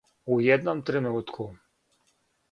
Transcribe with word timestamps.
У 0.35 0.35
једном 0.45 0.81
тренутку. 0.89 1.45